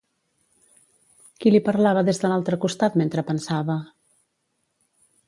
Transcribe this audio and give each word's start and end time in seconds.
Qui 1.43 1.51
li 1.53 1.61
parlava 1.67 2.03
des 2.09 2.21
de 2.23 2.31
l'altre 2.31 2.59
costat 2.63 2.97
mentre 3.03 3.25
pensava? 3.29 3.77